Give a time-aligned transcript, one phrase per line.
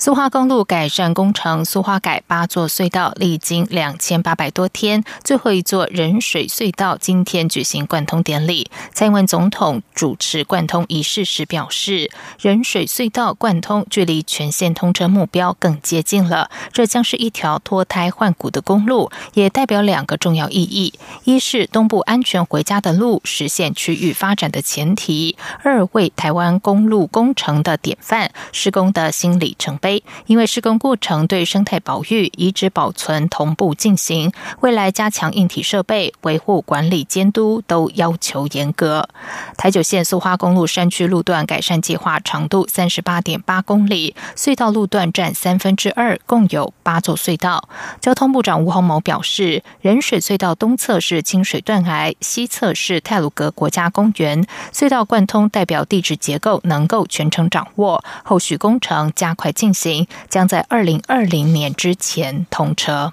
[0.00, 8.70] 苏花公路改善工程，苏花改八座隧道历经两千八百多天，最后一座人水隧道今天举行贯通典礼。
[8.94, 16.48] 蔡英文总统主持贯通仪式时表示，人水隧道贯通距离全线通车目标更接近了。
[16.72, 29.76] 这将是一条脱胎换骨的公路，也代表两个重要意义：一是东部安全回家的路，实现区域发展的前提；二为台湾公路工程的典范，施工的新里程
[30.26, 39.08] 因为施工过程对生态保育、遗址保存同步进行，未来加强硬体设备维护管理监督都要求严格。
[39.56, 47.68] 台九线苏花公路山区路段改善计划长度三十八点八公里，隧道路段占三分之二，共有八座隧道。
[48.00, 59.77] 交通部长吴鸿谋表示，仁水隧道东侧是清水断崖，西侧是泰鲁格国家公园，隧道贯通代表地质结构能够全程掌握，后续工程加快进行。
[59.78, 63.12] 行将在二零二零年之前通车。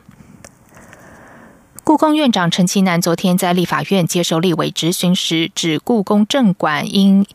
[1.84, 7.28] 故宫院长陈其南昨天在立法院接受立委质询时，指故宫正馆因。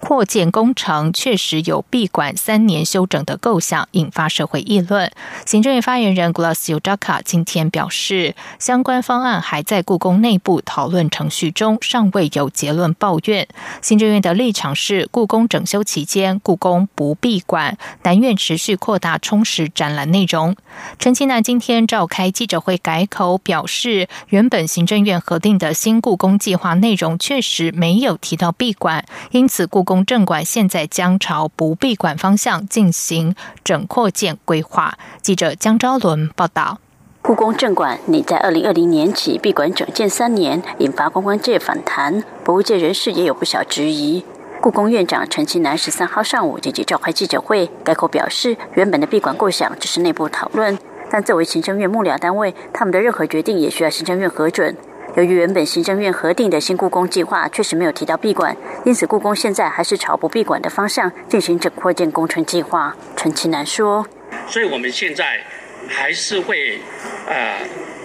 [0.00, 5.10] 扩建工程确实有闭馆三年休整的构想，引发社会议论。
[5.44, 12.94] 行政院发言人 Glossio Jaka 今天表示，相关方案还在故宫内部讨论程序中，尚未有结论。
[12.94, 13.48] 抱怨
[13.82, 20.54] 行政院的立场是，故宫整修期间，故宫不闭馆，南院持续扩大充实展览内容。
[21.00, 29.87] 陈其南今天召开记者会改口表示，原本行政院核定的新故宫计划内容确实没有提到闭馆，因此故。
[29.88, 33.34] 公正馆现在将朝不闭馆方向进行
[33.64, 34.98] 整扩建规划。
[35.22, 36.78] 记者江昭伦报道：
[37.22, 44.22] 故宫正馆拟在二零二零年起闭馆整建三年，引发观光界反弹，博物界人士也有不小质疑。
[44.60, 50.78] 故宫院长陈其南十三号上午紧急召开记者会，改口表示，原本的闭馆构想只是内部讨论，
[51.10, 54.76] 但作为行政院幕僚单位，他们的任何决定也需要行政院核准。
[55.16, 62.94] 由于原本行政院核定的新故宫计划确实没有提到闭馆，因此故宫现在还是朝不闭馆的方向进行整扩建工程计划。
[63.16, 64.06] 陈其南说
[64.46, 65.40] ：“所以我们现在
[65.88, 66.78] 还是会
[67.26, 67.58] 呃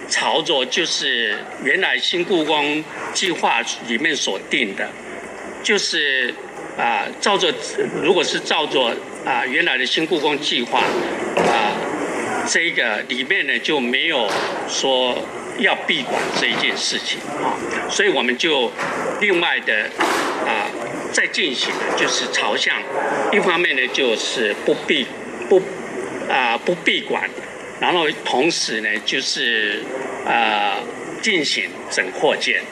[0.08, 2.82] 朝着就是原来新故宫
[3.12, 4.88] 计划里面所定的，
[5.62, 6.34] 就是
[6.76, 7.54] 啊照着
[8.02, 11.70] 如果是照着啊原来的新故宫计划啊
[12.48, 14.26] 这个里面呢就没有
[14.66, 15.16] 说。”
[15.58, 17.54] 要闭馆这一件事情啊，
[17.88, 18.70] 所以我们就
[19.20, 19.72] 另外的
[20.46, 20.66] 啊
[21.12, 22.74] 在进行的就是朝向，
[23.32, 25.06] 一方面呢就是不闭
[25.48, 25.62] 不
[26.28, 27.30] 啊不闭馆，
[27.80, 29.82] 然后同时呢就是
[30.26, 30.76] 啊
[31.22, 32.62] 进行整扩建。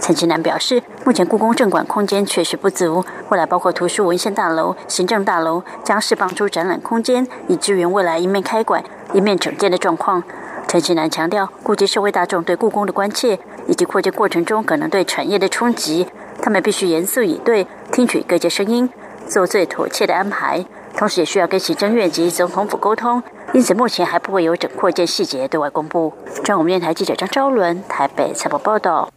[0.00, 8.82] 陈其南表示，目前故宫正馆空间确实不足，未来包括图书文献大楼、行政大楼将释放出展览空间，以支援未来一面开馆
[9.14, 10.24] 一面整建的状况。
[10.72, 16.06] 陈其南强调，顾及社会大众对故宫的关切，以及扩建过程中可能对产业的冲击，
[16.40, 18.88] 他们必须严肃以对，听取各界声音，
[19.28, 20.64] 做最妥切的安排。
[20.96, 23.22] 同时，也需要跟行政院及总统府沟通。
[23.52, 26.10] 因此，目前还不会有整扩建细节对外公布。
[26.42, 29.10] 中央电台记者张昭伦台北采访报道。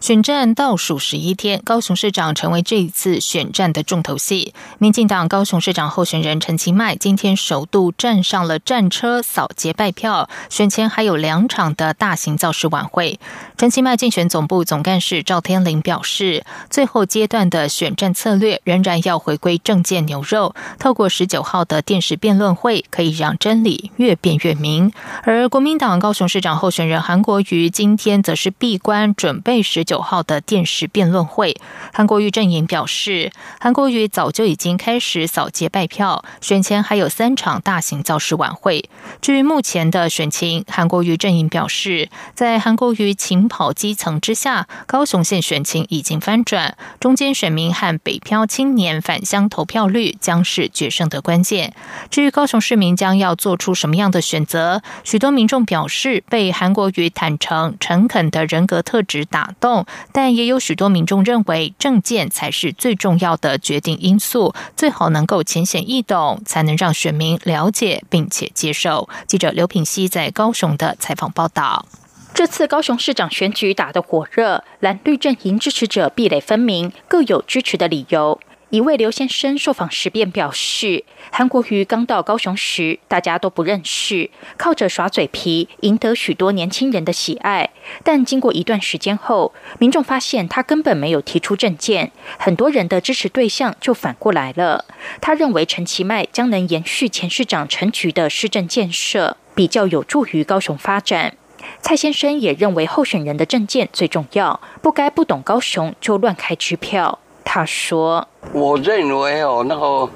[0.00, 4.54] 选战倒数十一天，高雄市长成为这一次选战的重头戏。
[4.78, 10.30] 民进党高雄市长候选人陈其迈今天首度站上了战车，扫街拜票。
[10.48, 13.18] 选前还有两场的大型造势晚会。
[13.56, 24.92] 陈其迈竞选总部总干事赵天麟表示，最后阶段的选战策略仍然要回归政见牛肉，透过十九号的电视辩论会，可以让真理越辩越明。
[25.24, 29.84] 而国民党高雄市长候选人韩国瑜今天则是闭关准备时。
[29.88, 31.56] 九号的电视辩论会，
[31.94, 38.90] 韩国瑜阵营表示，韩国瑜早就已经开始扫街拜票，选前还有三场大型造势晚会。
[39.22, 51.72] 至于目前的选情，韩国瑜阵营表示，在韩国瑜勤跑基层之下，高雄县选情已经翻转，中间选民和北漂青年返乡投票率将是决胜的关键。
[52.10, 59.77] 至于高雄市民将要做出什么样的选择，许多民众表示被韩国瑜坦诚诚恳的人格特质打动。
[60.12, 69.08] 但也有许多民众认为，证件才是最重要的决定因素，最好能够浅显易懂，才能让选民了解并且接受。
[69.26, 71.86] 记者刘品熙在高雄的采访报道。
[72.34, 78.38] 这次高雄市长选举打得火热，蓝绿阵营支持者壁垒分明，各有支持的理由。
[78.70, 87.70] 一位刘先生受访时便表示，韩国瑜刚到高雄时，大家都不认识，靠着耍嘴皮赢得许多年轻人的喜爱。
[88.04, 94.84] 但经过一段时间后，民众发现他根本没有提出政见，很多人的支持对象就反过来了。
[95.22, 101.34] 他认为陈其迈将能延续前市长陈菊的市政建设，比较有助于高雄发展。
[101.80, 107.18] 蔡先生也认为候选人的政见最重要，不该不懂高雄就乱开支票。
[107.50, 110.06] 他说：“我认为哦，那个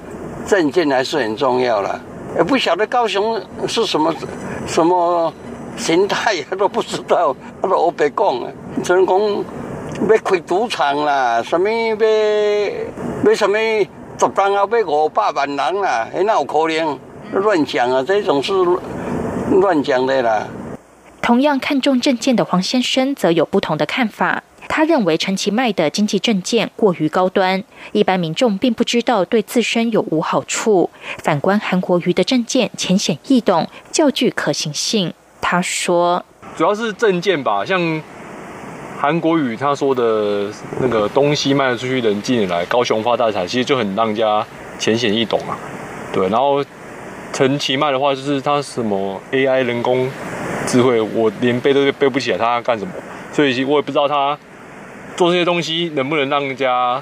[0.45, 1.99] 证件还是很重要了。
[2.37, 4.13] 也不晓得高雄是什么
[4.67, 5.33] 什么
[5.75, 7.35] 形态，都不知道。
[7.59, 8.51] 他都白讲啊，
[8.83, 9.19] 只能讲
[10.07, 11.95] 要开赌场啦，什么要
[13.25, 13.57] 要什么
[14.19, 16.99] 十单要买五百万人啦，那有可能
[17.31, 18.03] 乱讲啊？
[18.07, 18.53] 这种是
[19.53, 20.45] 乱讲的啦。”
[21.19, 24.43] 同样看重证件的黄先生则有不同的看法。
[24.75, 30.89] 他认为陈其迈的经济政见过于高端，一般民众并不知道对自身有无好处。
[31.19, 35.13] 反观韩国瑜的政见浅显易懂，较具可行性。
[35.39, 36.25] 他说
[36.57, 38.01] ：“主要是政见吧，像
[38.99, 44.43] 韩国瑜他说的那个东西卖得出去，人进来，高雄发大财，其实就很让人家
[44.79, 45.55] 浅显易懂啊。
[46.11, 46.65] 对，然后
[47.31, 50.09] 陈其迈的话，就是他什么 AI 人工
[50.65, 52.91] 智慧，我连背都背不起来，他干什么？
[53.31, 54.35] 所以我也不知道他。”
[55.15, 57.01] 做这些东西能不能让人家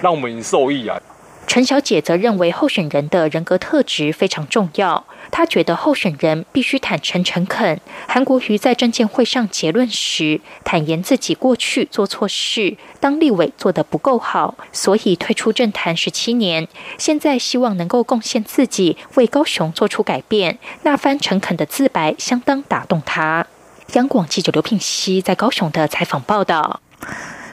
[0.00, 1.00] 让我们受益啊？
[1.46, 5.04] 陈小姐则认为候选人的人格特质非常重要。
[5.30, 7.78] 她觉得候选人必须坦诚诚恳。
[8.08, 16.66] 韩国瑜在证监会上结论时，坦言自己过去做错事，当立委做得不够好，所以退出政坛十七年。
[16.96, 20.58] 现在希望能够贡献自己，为高雄做出改变。
[20.82, 23.46] 那番诚恳的自白相当打动他。
[23.92, 26.80] 央广记者刘聘熙在高雄的采访报道。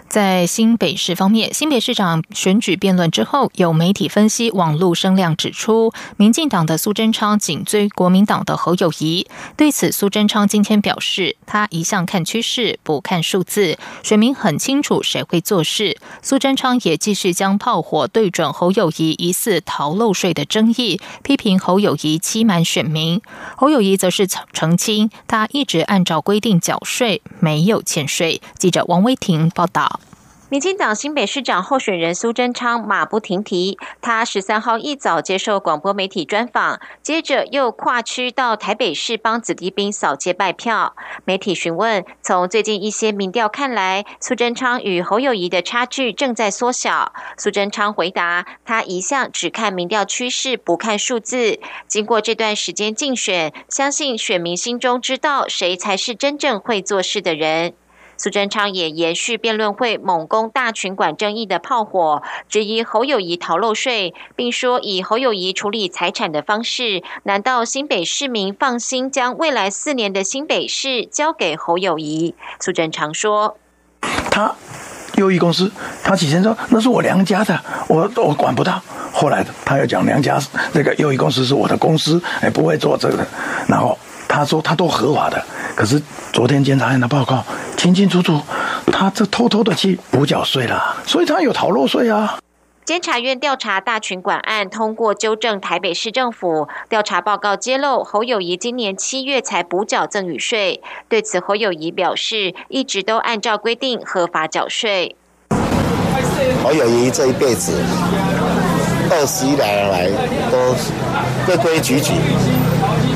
[0.09, 9.27] 在新北市方面，新北市长选举辩论之后，有媒体分析网络声量指出，民进党的苏贞昌紧追国民党的侯友谊。
[9.55, 15.95] 对此，苏贞昌今天表示，他一向看趋势，不看数字，选民很清楚谁会做事。
[16.23, 23.21] 苏贞昌也继续将炮火对准侯友谊疑似逃漏税的争议，批评侯友谊欺瞒选民。
[23.55, 28.41] 侯友谊则是澄清，他一直按照规定缴税，没有欠税。
[28.57, 29.99] 记者王威婷报道。
[30.51, 40.95] 民进党新北市长候选人苏贞昌马不停蹄，他十三号一早接受广播媒体专访，接着又跨区到台北市帮子弟兵扫街拜票。
[41.23, 47.13] 媒体询问，从最近一些民调看来，苏贞昌与侯友谊的差距正在缩小。
[47.37, 51.59] 苏贞昌回答，他一向只看民调趋势，不看数字。
[51.87, 57.75] 经过这段时间竞选，相信选民心中知道谁才是真正会做事的人。
[58.19, 72.35] 苏贞昌也延续辩论会猛攻大群管争议的炮火，质疑侯友谊逃漏税，并说以侯友谊处理财产的方式，难道新北市民放心将未来四年的新北市交给侯友谊？
[72.59, 73.55] 苏贞昌说
[74.29, 74.53] ：“他
[75.15, 75.71] 优异公司，
[76.03, 77.57] 他起先说那是我娘家的，
[77.87, 78.81] 我我管不到。
[79.13, 80.37] 后来他又讲娘家
[80.73, 83.25] 那个优异公司是我的公司，哎，不会做这个。
[83.65, 85.41] 然后他说他都合法的，
[85.73, 86.01] 可是
[86.33, 87.41] 昨天监察院的报告。”
[87.79, 88.41] 清清楚楚，
[88.91, 92.37] 他这偷偷的去补缴税了，所以他有逃漏税啊。
[92.83, 100.81] 监察院调查大群管案，通过纠正台北市政府调查报告揭露，侯友谊今年七月才补缴赠与税。
[101.07, 105.15] 对此，侯友谊表示，一直都按照规定合法缴税。
[106.61, 107.81] 侯友谊这一辈子
[109.09, 110.09] 二十一年来
[110.51, 110.75] 都
[111.45, 112.11] 规规矩矩，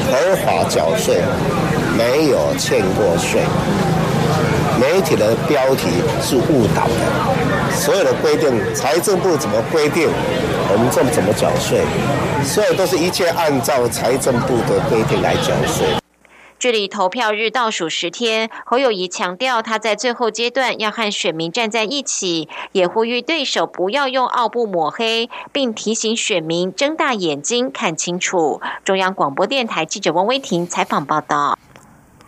[0.10, 1.22] 合法缴税，
[1.98, 3.42] 没有欠过税。
[4.80, 5.90] 媒体的标题
[6.22, 10.10] 是误导的，所有的规定，财政部怎么规定，
[10.72, 11.82] 我们这怎么缴税，
[12.44, 15.88] 所有都是一切按照财政部的规定来缴税。
[16.58, 28.62] 距离投票日倒数十天，侯友谊强调他在最后阶段要和选民站在一起，也呼吁对手不要用奥布抹黑，并提醒选民睁大眼睛看清楚。
[28.86, 31.60] 中央广播电台记者汪威婷采访报道。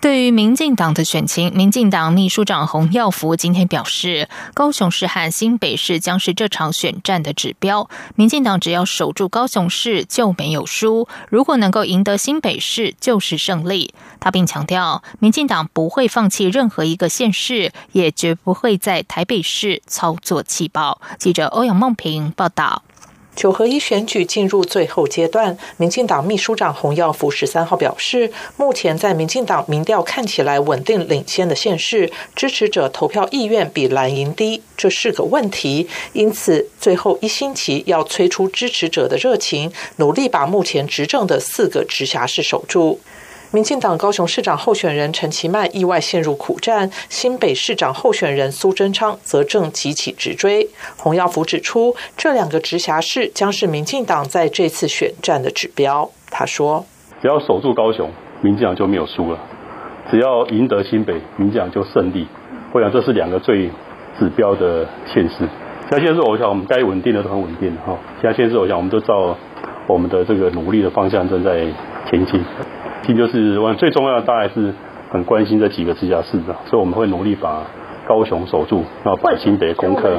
[0.05, 7.89] 对于民进党的选情，民进党秘书长洪耀福今天表示，高雄市和新北市将是这场选战的指标。
[8.13, 13.95] 民进党只要守住高雄市就没有输，如果能够赢得新北市就是胜利。
[14.19, 21.01] 他并强调，民进党不会放弃任何一个县市，也绝不会在台北市操作气爆。
[21.17, 22.83] 记者欧阳梦平报道。
[23.36, 35.88] 九合一选举进入最后阶段，民进党秘书长洪耀福十三号表示，目前在民进党民调看起来稳定领先的县市，支持者投票意愿比蓝营低，这是个问题。
[36.13, 43.00] 因此，最后一星期要催出支持者的热情，努力把目前执政的四个直辖市守住。
[43.51, 50.67] 民进党高雄市长候选人陈其迈意外陷入苦战，新北市长候选人苏贞昌则正急起直追。
[50.97, 56.09] 洪耀福指出，这两个直辖市将是民进党在这次选战的指标。
[56.29, 56.85] 他说
[57.21, 58.09] ：“只要守住高雄，
[58.41, 59.37] 民进党就没有输了；
[60.11, 62.27] 只要赢得新北，民进党就胜利。
[62.73, 63.69] 我想这是两个最
[64.19, 65.47] 指标的现实。
[65.89, 67.97] 现在县市，我想我们该稳定的都很稳定哈。
[68.21, 69.37] 现在县市，我想我们都照
[69.87, 71.65] 我们的这个努力的方向正在
[72.09, 72.43] 前进。”
[73.13, 74.74] 就是我最重要的，大概是
[75.12, 77.69] 很关心这几个直辖市的，所以我们会努力把
[78.07, 80.17] 高雄守住，然后把新北攻克。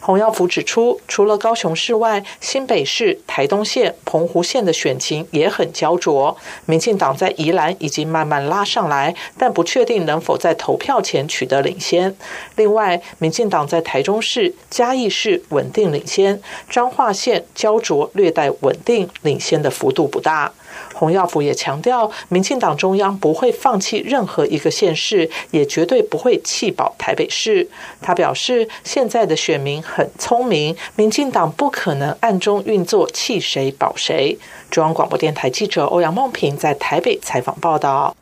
[0.00, 6.36] 洪耀福指出，除了高雄市外，新北市、台东县、澎湖县的选情也很焦灼。
[6.66, 12.14] 民进党在宜兰已经慢慢拉上来，但不确定能否在投票前取得领先。
[12.56, 20.52] 另外，民进党在台中市、嘉义市稳定领先，彰化县焦灼略带稳定，领先的幅度不大。
[20.98, 27.68] 洪耀福也强调，民进党中央不会放弃任何一个县市，也绝对不会弃保台北市。
[28.02, 34.36] 他表示，现在的选民很聪明，民进党不可能暗中运作弃谁保谁。
[34.72, 38.16] 中央广播电台记者欧阳梦平在台北采访报道。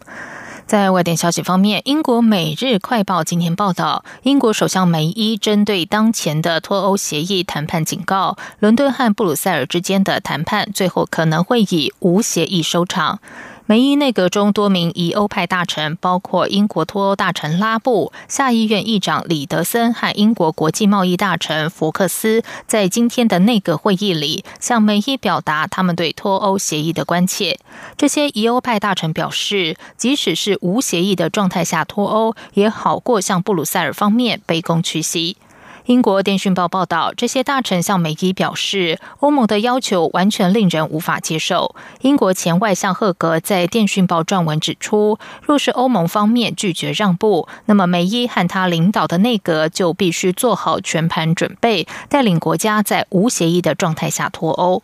[0.66, 13.20] 在外电消息方面，英国《每日快报》今天报道，英国首相梅伊针对当前的脱欧协议谈判警告，伦敦和布鲁塞尔之间的谈判最后可能会以无协议收场。
[13.68, 27.58] 梅伊内阁中多名疑欧派大臣，包括英国脱欧大臣拉布、下议院议长李德森和英国国际贸易大臣福克斯，在今天的内阁会议里向梅伊表达他们对脱欧协议的关切。
[27.96, 35.36] 这些疑欧派大臣表示，即使是无协议的状态下脱欧，也好过向布鲁塞尔方面卑躬屈膝。
[35.86, 41.76] 英国电讯报报道，这些大臣向媒体表示，欧盟的要求完全令人无法接受。
[42.00, 54.82] 英国前外相赫格在电讯报撰文指出，若是欧盟方面拒绝让步，那么梅伊和他领导的内阁就必须做好全盘准备，带领国家在无协议的状态下脱欧。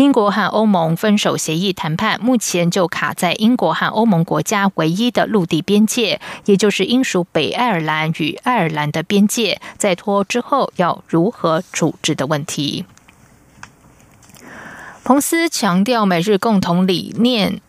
[0.00, 12.86] 英国和欧盟分手协议谈判目前就卡在英国和欧盟国家唯一的陆地边界，也就是英属北爱尔兰与爱尔兰的边界，在脱之后要如何处置的问题。
[15.04, 17.60] 彭斯强调，美日共同理念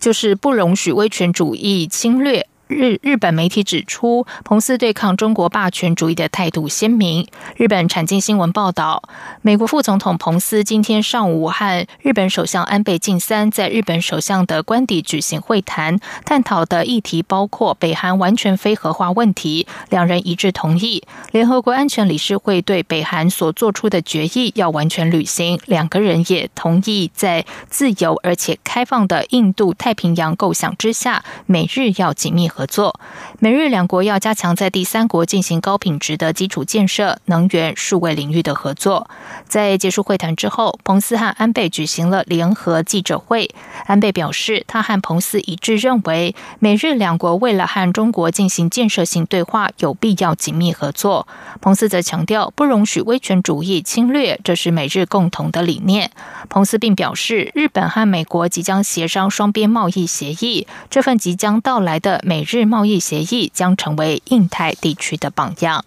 [0.00, 2.46] 就是不容许威权主义侵略。
[2.66, 7.26] 日日本媒体指出，彭斯对抗中国霸权主义的态度鲜明。
[7.56, 9.02] 日本产经新闻报道，
[9.42, 19.66] 美国副总统彭斯今天上午和日本首相安倍晋三在日本首相的官邸举行会谈，探讨的议题包括北韩完全非核化问题。
[19.90, 21.02] 两人一致同意，
[21.32, 25.60] 联合国安全理事会对北韩所做出的决议要完全履行。
[25.66, 32.48] 两个人也同意，在自由而且开放的印度太平洋构想之下，美日要紧密。
[32.54, 33.00] 合作，
[33.40, 39.08] 美日两国要加强在第三国进行高品质的基础建设、能源、数位领域的合作。
[39.48, 43.50] 在结束会谈之后，彭斯和安倍举行了联合记者会。
[43.86, 51.26] 安倍表示，他和彭斯一致认为，美日两国为了和中国进行建设性对话，有必要紧密合作。
[51.60, 56.12] 彭斯则强调，不容许威权主义侵略，这是美日共同的理念。
[56.48, 62.54] 彭斯并表示，日本和美国即将协商双边贸易协议，这份即将到来的美美。
[62.54, 65.84] 日贸易协议将成为印太地区的榜样。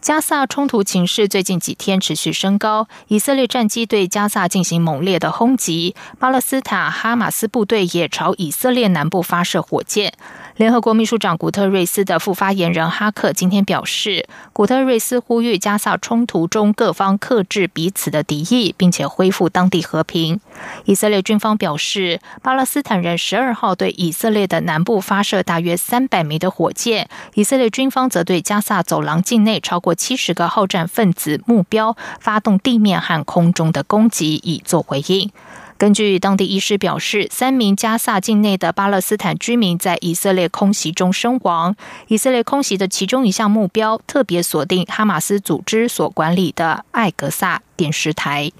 [0.00, 10.14] 加萨冲突情势最近几天持续升高，以色列战机对加萨进行猛烈的轰击，巴勒斯坦哈马斯部队也朝以色列南部发射火箭。
[10.56, 20.40] 联合国秘书长古特瑞斯的副发言人哈克今天表示，古特瑞斯呼吁加萨冲突中各方克制彼此的敌意，并且恢复当地和平。
[20.84, 35.30] 以色列军方表示，巴勒斯坦人十二号对以色列的南部发射大约三百枚的火箭，以色列军方则对加萨走廊境内超过七十个好战分子目标发动地面和空中的攻击，以作回应。
[35.78, 41.74] 根据当地医师表示，三名加萨境内的巴勒斯坦居民在以色列空袭中身亡。
[42.08, 48.52] 以色列空袭的其中一项目标特别锁定哈马斯组织所管理的艾格萨电视台。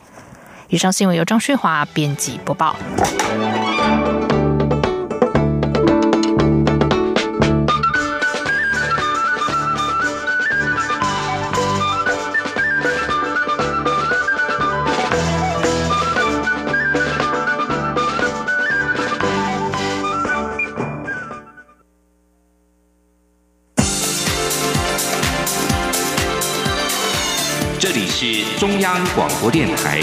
[0.69, 2.75] 以上新闻由张旭华编辑播报。
[28.61, 30.03] 中央广播电台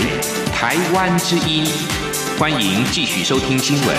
[0.51, 1.63] 台湾之音，
[2.39, 3.95] 欢迎继续收听新闻。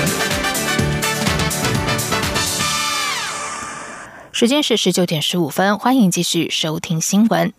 [4.33, 7.53] 时间是十九点十五分，欢迎继续收听新闻。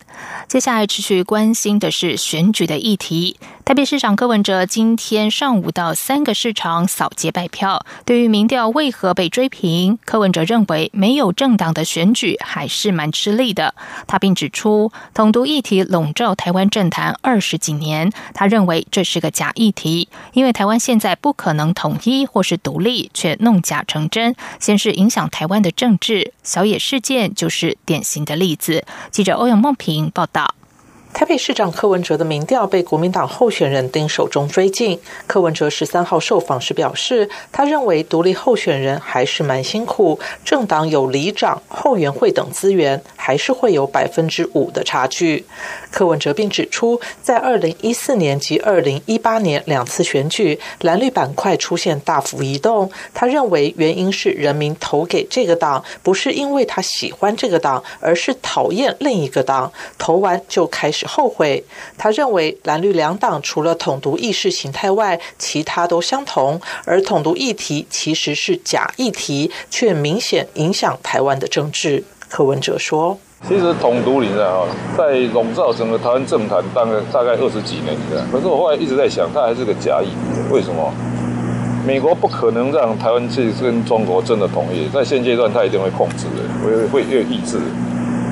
[0.46, 3.38] 接下来持续关心的是选举的议题。
[3.70, 7.86] 台北市长柯文哲今天上午到三个市场扫街拜票。
[8.04, 13.76] 对于民调为何被追平，柯文哲认为没有政党的选举还是蛮吃力的。
[14.08, 26.32] 他并指出，统独议题笼罩台湾政坛二十几年，他认为这是个假议题，因为台湾现在不可能统一或是独立，却弄假成真，先是影响台湾的政治。
[26.42, 28.84] 小野事件就是典型的例子。
[29.12, 30.56] 记者欧阳梦平报道。
[31.12, 34.98] 台北市长柯文哲的民调被国民党候选人丁守中追进。
[35.26, 45.44] 柯文哲十三号受访时表示，他认为独立候选人还是蛮辛苦，政党有里长、后援会等资源，还是会有百分之五的差距。
[45.90, 52.90] 柯文哲并指出，在二零一四年及二零一八年两次选举，蓝绿板块出现大幅移动。
[53.12, 61.64] 他认为原因是人民投给这个党，不是因为他喜欢这个党，而是讨厌另一个党，投完就开始后悔。
[61.96, 72.04] 他认为蓝绿两党除了统独意识形态外，其他都相同，而统独议题其实是假议题，却明显影响台湾的政治。
[72.28, 73.18] 柯文哲说。
[73.48, 74.66] 其实统独，你知道，
[74.98, 78.22] 在笼罩整个台湾政坛大概大概二十几年，你知道。
[78.30, 80.52] 可是我后来一直在想，它还是个假议题。
[80.52, 80.92] 为什么？
[81.86, 87.58] 美国不可能让台湾去跟中国真的统一，在现阶段，他一定会控制的，会会会抑制。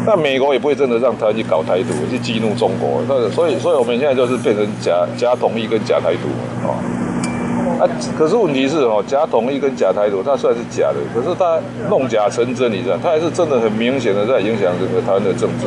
[0.08, 3.02] 那美国也不会真的让台湾去搞台独，去激怒中国。
[3.06, 6.28] 那所以，所以我们现在就是变成假假统一跟假台独
[6.66, 6.72] 啊。
[7.78, 7.84] 啊，
[8.16, 11.60] 可是问题是哦，假统一跟假台独，它虽然是假的，可是它
[11.90, 15.66] 弄假成真，你知道，它还是真的很明显的在影响整个台湾的政治。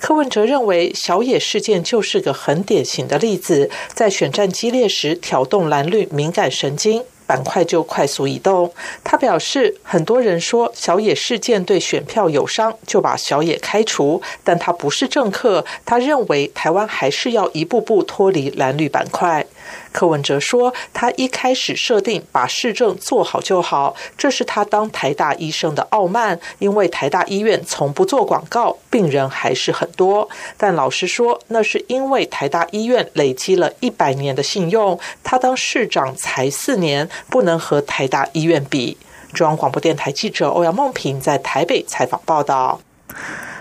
[0.00, 7.04] 柯文哲认为，小野事件就是个很典型的例子，在选战激烈时挑动蓝绿敏感神经。
[7.30, 8.72] 板块就快速移动。
[9.04, 14.20] 他表示，很多人说小野事件对选票有伤，就把小野开除。
[14.42, 19.46] 但他不是政客，他认为台湾还是要一步步脱离蓝绿板块。
[19.92, 26.38] 柯文哲说，他一开始设定把市政做好就好，这是他当台大医生的傲慢。
[26.58, 30.28] 因为台大医院从不做广告，病人还是很多。
[30.56, 38.96] 但老实说，那是因为台大医院累积了一百年的信用，他当市长才四年，不能和台大医院比。
[39.32, 42.80] 中央广播电台记者欧阳梦平在台北采访报道。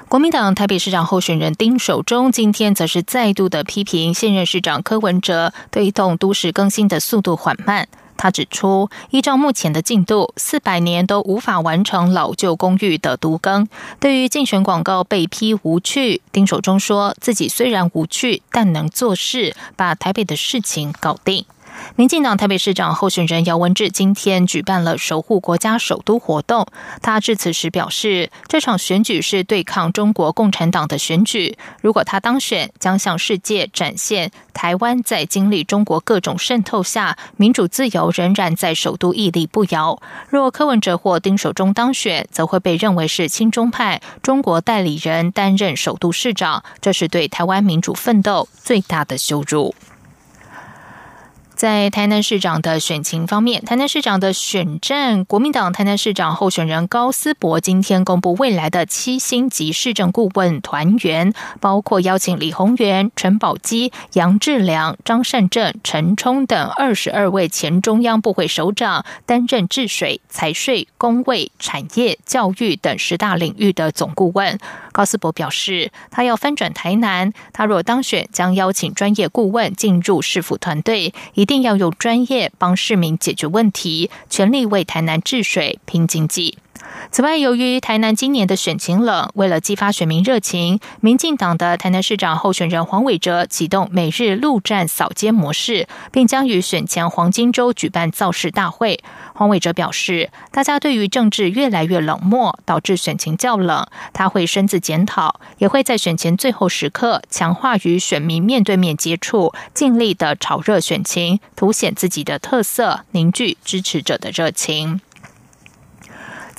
[0.09, 7.87] 国民党台北市长候选人丁守中今天则是再度的批评现任市长柯文哲推动都市更新的速度缓慢。
[8.17, 13.67] 他指出，依照目前的进度，四百年都无法完成老旧公寓的独更。
[13.99, 21.45] 对于竞选广告被批无趣，丁守中说自己虽然无趣，但能做事，把台北的事情搞定。
[21.95, 26.65] 民进党台北市长候选人姚文智今天举办了守护国家首都活动。
[27.01, 31.57] 他致辞时表示，这场选举是对抗中国共产党的选举。
[31.81, 40.01] 如果他当选，将向世界展现台湾在经历中国各种渗透下，民主自由仍然在首都屹立不摇。
[40.29, 49.73] 若柯文哲或丁守中当选，则会被认为是亲中派中国代理人担任首都市长，这是对台湾民主奋斗最大的羞辱。
[51.59, 74.57] 在台南市长的选情方面，台南市长的选战，国民党台南市长候选人高思博今天公布未来的七星级市政顾问团员，包括邀请李宏源、陈宝基、杨志良、张善政、陈冲等二十二位前中央部会首长担任治水、财税、工卫、产业、教育等十大领域的总顾问。
[74.93, 86.59] 高思博表示，他要翻转台南，他若当选，将邀请专业顾问进入市府团队，一一定要用专业帮市民解决问题，全力为台南治水、拼经济。
[87.11, 98.99] 此外，由于台南今年的选情冷，为了激发选民热情，民进党的台南市长候选人黄伟哲启动每日陆战扫街模式，并将于选前黄金周举办造势大会。
[99.33, 103.87] 黄伟哲表示，大家对于政治越来越冷漠，导致选情较冷。
[104.13, 115.01] 他会深自检讨，也会在选前最后时刻强化与选民面对面接触，尽力的炒热选情，凸显自己的特色，凝聚支持者的热情。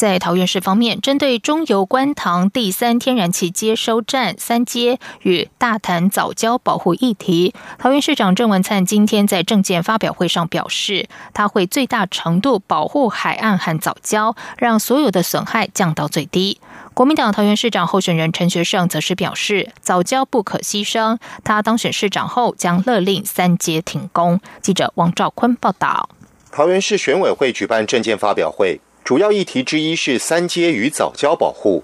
[0.00, 16.58] 在桃园市方面，针对中油观塘第三天然气接收站三阶与大潭早礁保护议题，桃园市长郑文灿今天在政见发表会上表示，他会最大程度保护海岸和早礁，让所有的损害降到最低。
[16.94, 21.18] 国民党桃园市长候选人陈学圣则是表示，早教不可牺牲。
[21.44, 24.40] 他当选市长后，将勒令三阶停工。
[24.62, 26.08] 记者王兆坤报道。
[26.50, 31.82] 桃园市选委会举办政见发表会，主要议题之一是三阶与早教保护。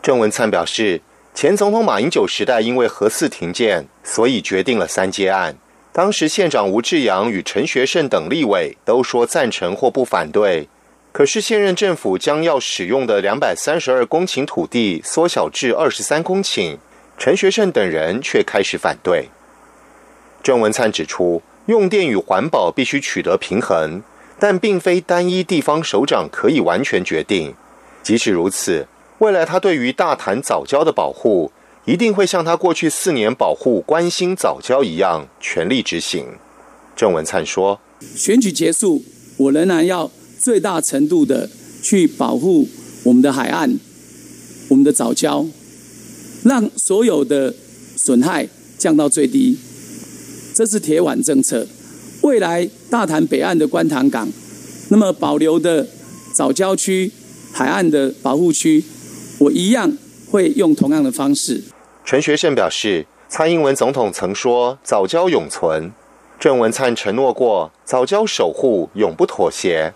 [0.00, 1.00] 郑文灿表示，
[1.34, 5.56] 前总统马英九时代因为核四停建，所以决定了三阶案。
[5.92, 10.68] 当时县长吴志阳与陈学圣等立委都说赞成或不反对。
[11.10, 16.76] 可是现任政府将要使用的两百三十二公顷土地缩小至二十三公顷，
[17.18, 19.28] 陈学圣等人却开始反对。
[20.44, 24.00] 郑文灿指出，用电与环保必须取得平衡，
[24.38, 27.54] 但并非单一地方首长可以完全决定。
[28.02, 28.86] 即使如此，
[29.18, 31.50] 未来他对于大潭早教的保护，
[31.84, 36.26] 一定会像他过去四年保护关心早教一样，全力执行。
[36.94, 37.80] 郑文灿说
[38.16, 39.02] ：“选举结束，
[39.36, 41.50] 我仍然要。”最大程度的
[41.82, 42.68] 去保护
[43.02, 43.76] 我们的海岸、
[44.68, 45.48] 我们的早礁，
[46.44, 47.52] 让所有的
[47.96, 48.48] 损害
[48.78, 49.58] 降到最低。
[50.54, 51.66] 这是铁腕政策。
[52.22, 54.28] 未来大潭北岸的观塘港，
[54.88, 55.86] 那么保留的
[56.32, 57.10] 早礁区、
[57.52, 58.84] 海岸的保护区，
[59.38, 59.96] 我一样
[60.30, 61.62] 会用同样的方式。
[62.04, 65.92] 陈学圣表示，蔡英文总统曾说“早礁永存”，
[66.40, 69.92] 郑文灿承诺过“早礁守护永不妥协”。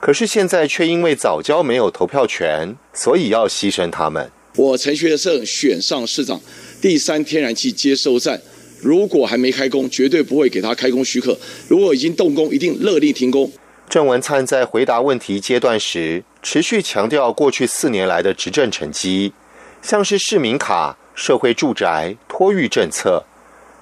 [0.00, 4.30] 可是现在却因为早教没有投票权，所以要牺牲他们。
[4.56, 6.38] 我陈学圣选上市长，
[6.80, 8.40] 第三天然气接收站
[8.84, 11.32] 如果还没开工，绝对不会给他开工许可；
[11.66, 13.50] 如果已经动工，一定勒令停工。
[13.88, 19.32] 郑文灿在回答问题阶段时，持续强调过去四年来的执政成绩，
[19.80, 23.24] 像是市民卡、社会住宅、托育政策。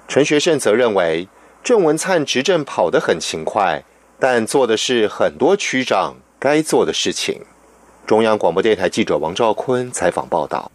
[0.07, 1.27] 陈学圣则认为，
[1.63, 3.83] 郑文灿执政跑得很勤快。
[4.19, 7.41] 但做的是很多区长该做的事情。
[8.07, 10.71] 中央广播电台记者王兆坤采访报道。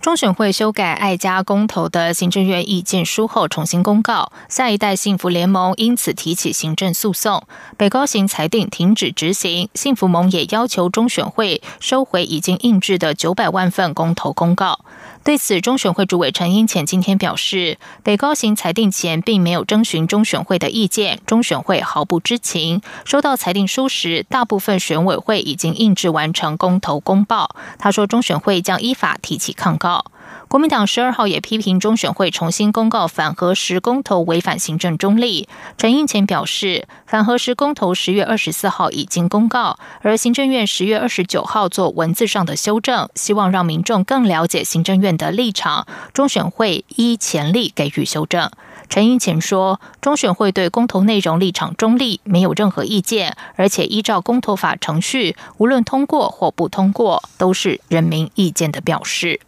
[0.00, 7.42] 中选会修改爱家公投的行政院意见书后，重新公告，下一代幸福联盟因此提起行政诉讼，
[7.76, 9.68] 北高行裁定停止执行。
[9.74, 14.78] 幸福盟也要求中选会收回已经印制的九百万份公投公告。
[15.24, 22.80] 对此，中选会主委陈英前今天表示，北高行裁定前并没有征询中选会的意见，中选会毫不知情。
[23.04, 27.54] 收到裁定书时，大部分选委会已经印制完成公投公报。
[27.78, 30.06] 他说，中选会将依法提起抗告。
[30.48, 35.46] 国民党十二号也批评中选会重新公告反核时公投违反行政中立。
[35.76, 45.86] 陈英前表示，反核时公投十月二十四号已经公告，而行政院十月二十九号做文字上的修正，希望让民众更了解行政院的立场。
[46.14, 48.50] 中选会依前例给予修正。
[48.88, 59.40] 陈英前说，中选会对公投内容立场中立，没有任何意见，而且依照公投法程序，无论通过或不通过，都是人民意见的表示。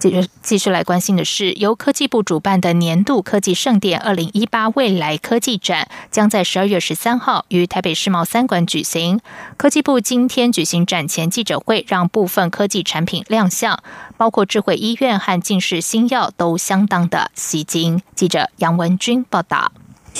[0.00, 9.20] 继续继续来关心的是，由科技部主办的年度科技盛典二零一八未来科技展，将在十二月十三号于台北世贸三馆举行。
[9.58, 13.82] 科技部今天举行展前记者会，让部分科技产品亮相，
[14.16, 18.00] 包括智慧医院和近视新药，都相当的吸睛。
[18.14, 19.70] 记者杨文君报道。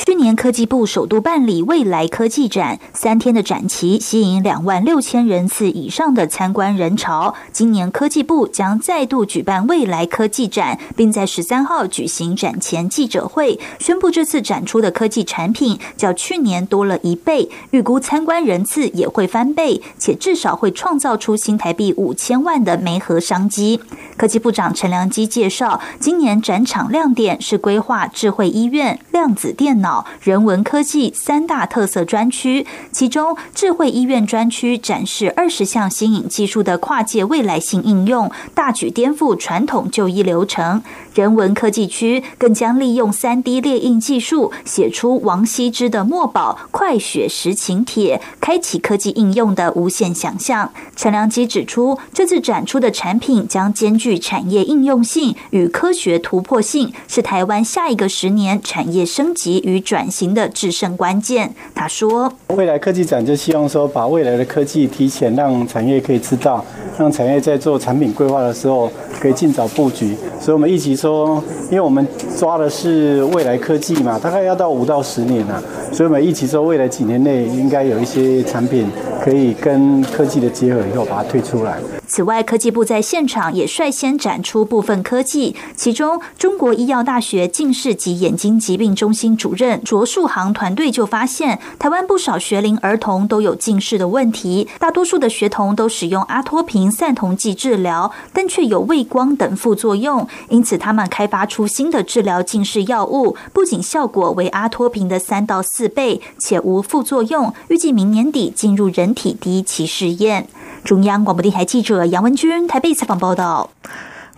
[0.03, 7.35] 去年科技部首度办理未来科技展，三天的展期吸引两万六千人次以上的参观人潮。
[7.53, 23.81] 今年科技部将再度举办未来科技展，并在十三号举行展前记者会，宣布这次展出的科技产品较去年多了一倍，预估参观人次也会翻倍，且至少会创造出新台币五千万的媒合商机。
[24.17, 29.81] 科技部长陈良基介绍，今年展场亮点是规划智慧医院、量子电。
[29.81, 29.90] 脑、
[30.21, 40.83] 人文科技三大特色专区，其中智慧医院专区展示二十项新颖技术的跨界未来性应用，大举颠覆传统就医流程。
[41.15, 50.73] 人文科技区更将利用三 D 列印技术，写出王羲之的墨宝快雪时晴帖，开启科技应用的无限想象。
[50.95, 59.61] 陈良基指出，这次展出的产品将兼具产业应用性与科学突破性，是台湾下一个十年产业升级。
[59.71, 66.65] 与转型的制胜关键，他说：“未来科技展就希望说，把未来的科技提前让产业可以知道，
[66.99, 70.17] 让产业在做产品规划的时候可以尽早布局。
[70.41, 72.07] 所以我们一起说，因为我们
[72.37, 78.91] 抓的是未来科技嘛，大概要到五到十年啊，所以我们一起说，未来几年内应该有一些产品
[79.23, 81.79] 可以跟科技的结合以后把它推出来。
[82.11, 110.49] 此外，科技部在现场也率先展出部分科技，其中中国医药大学近视及眼睛疾病中心主任卓树航团队就发现，台湾不少学龄儿童都有近视的问题，大多数的学童都使用阿托平散瞳剂治疗，但却有畏光等副作用，因此他们开发出新的治疗近视药物，不仅效果为阿托平的三到四倍，且无副作用，预计明年底进入人体第一期试验。
[110.85, 113.71] 中央广播电台记者杨文军台北采访报道。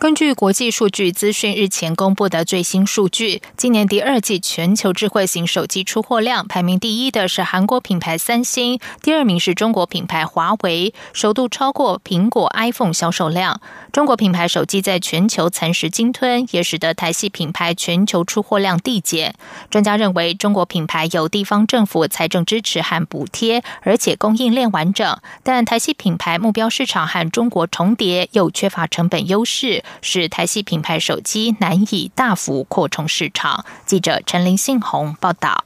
[0.03, 13.61] 根据国际数据资讯日前公布的最新数据，今年第二季全球智慧型手机出货量排名第一的是韩国品牌三星，第二名是中国品牌华为，首度超过苹果 iPhone 销售量。
[13.93, 19.37] 中国品牌手机在全球蚕食鲸吞，也使得台系品牌全球出货量递减。
[19.71, 29.85] 专家认为，中国品牌有地方政府财政支持和补贴，而且供应链完整，但台系品牌目标市场和中国重叠，又缺乏成本优势。
[30.01, 33.65] 使台系品牌手机难以大幅扩充市场。
[33.85, 35.65] 记者陈林信宏报道。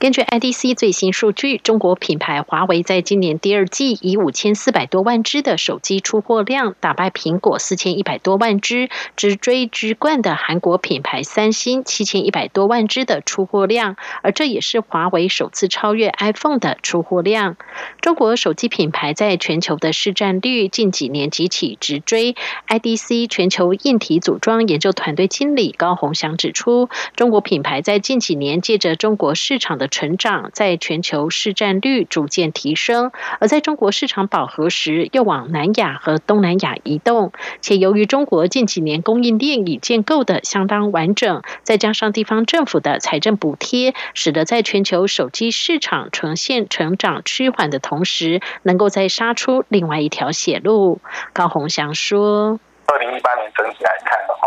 [0.00, 17.58] 根据 IDC 最新数据，中国品牌华为在今年第二季以五千四百多万只的手机出货量，打败苹果四千一百多万只，直追直冠的韩国品牌三星七千一百多万只的出货量，而这也是华为首次超越 iPhone 的出货量。
[18.00, 22.34] 中国手机品牌在全球的市占率近几年集起直追。
[22.66, 37.32] IDC 全球硬体组装研究团队经理高鸿祥指出，中国品牌在近几年借着中国市场的成长在全球市占率逐渐提升，而在中国市场饱和时，又往南亚和东南亚移动。
[37.60, 51.00] 且由于中国近几年供应链已建构的相当完整，再加上地方政府的财政补贴，使得在全球手机市场呈现成长趋缓的同时，能够再杀出另外一条血路。
[51.32, 54.40] 高鸿祥说：“二零一八年整体来看的话。”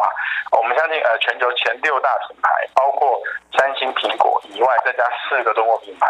[0.58, 3.20] 我们相信，呃，全球前六大品牌，包括
[3.58, 6.08] 三星、苹果以外，再加四个中国品牌，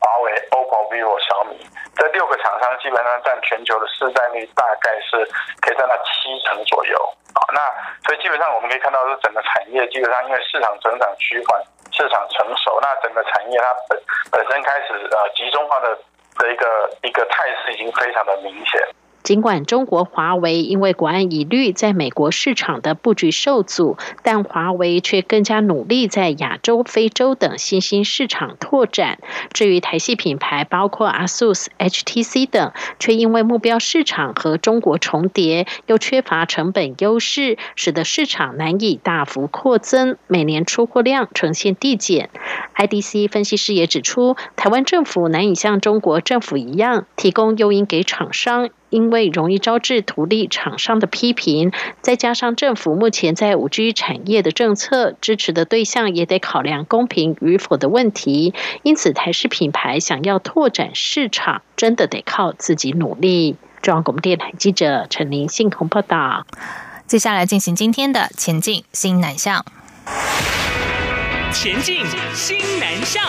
[0.00, 5.24] 华为、OPPO、vivo、小米，这六个厂商基本上占全球的市占率，大概是
[5.60, 6.96] 可以占到七成左右。
[7.34, 7.60] 啊，那
[8.04, 15.96] 所以基本上我们可以看到，是整个产业基本上因为市场成长趋缓，市场成熟，那整个产业它本本身开始呃集中化的
[16.38, 18.80] 的一个一个态势已经非常的明显。
[19.24, 29.18] 尽管中国华为因为国安疑虑在美国市场的布局受阻，但华为却更加努力在亚洲、非洲等新兴市场拓展。
[29.54, 42.28] 至于台系品牌，包括 ASUS、HTC 等，却因为目标市场和中国重叠，又缺乏成本优势，使得市场难以大幅扩增，每年出货量呈现递减。
[42.76, 48.68] IDC 分析师也指出，台湾政府难以像中国政府一样提供诱因给厂商。
[48.94, 58.54] 因为容易招致图利厂商的批评，再加上政府目前在五 G 产业的政策支持的对象也得考量公平与否的问题，
[58.84, 63.56] 因此台式品牌想要拓展市场，真的得靠自己努力。
[63.82, 66.46] 中央广播电台记者陈林信鸿报道。
[67.08, 69.64] 接下来进行今天的前进新南向。
[71.52, 71.96] 前进
[72.32, 73.24] 新南向。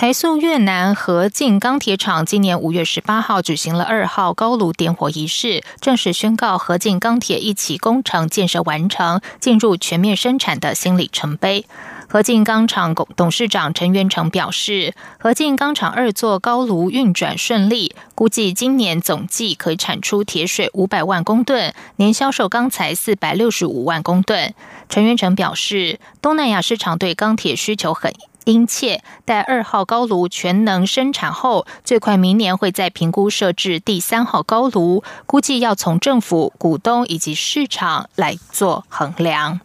[0.00, 11.66] 台塑越南合进钢铁厂今年五月十八号举行了二号高炉点火仪式，正式宣告合进钢铁一起工程建设完成，进入全面生产的新里程碑。
[12.08, 24.54] 合进钢厂董事长陈元成表示，合进钢厂二座高炉运转顺利，估计今年总计可以产出铁水五百万公吨，年销售钢材四百六十五万公吨。
[24.88, 28.10] 陈元成表示，东南亚市场对钢铁需求很。
[28.44, 39.60] 殷切，待二号高炉全能生产后，最快明年会再评估设置第三号高炉，估计要从政府、股东以及市场来做衡量。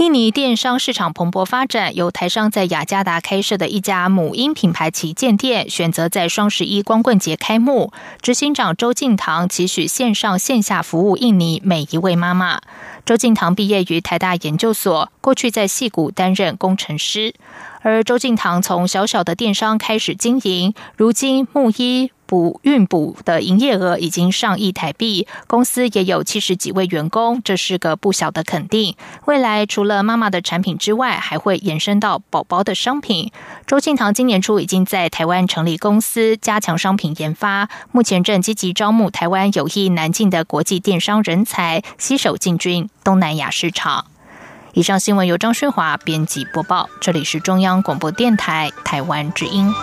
[0.00, 7.92] 印尼电商市场蓬勃发展，由台商在雅加达开设的一家母婴品牌旗舰店，选择在双十一光棍节开幕。
[8.22, 12.62] 执行长周敬堂期许线上线下服务印尼每一位妈妈。
[13.04, 17.34] 周敬堂毕业于台大研究所，过去在戏谷担任工程师。
[17.82, 22.10] 而周敬堂从小小的电商开始经营，如今木衣。
[22.30, 28.94] 补运补的营业额已经上亿台币，公司也有七十几位员工，这是个不小的肯定。
[29.24, 33.32] 未来除了妈妈的产品之外，还会延伸到宝宝的商品。
[33.66, 44.06] 周庆堂今年初已经在台湾成立公司，加强商品研发，目前正积极招募台湾有意南进的国际电商人才，携手进军东南亚市场。
[44.74, 49.74] 以上新闻由张顺华编辑播报，这里是中央广播电台台湾之音。